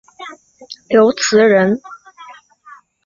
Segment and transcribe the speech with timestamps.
[0.89, 1.79] 刘词人。